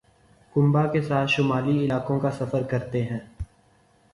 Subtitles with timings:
[0.55, 3.19] کنبہ کے ساتھ شمالی علاقوں کا سفر کرتے ہیں